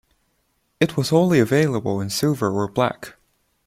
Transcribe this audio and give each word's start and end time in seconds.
It 0.79 0.97
was 0.97 1.13
only 1.13 1.37
available 1.39 2.01
in 2.01 2.09
silver 2.09 2.49
or 2.49 2.67
black. 2.67 3.13